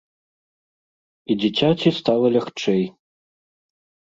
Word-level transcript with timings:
І 1.33 1.37
дзіцяці 1.43 1.89
стала 1.99 2.27
лягчэй. 2.37 2.83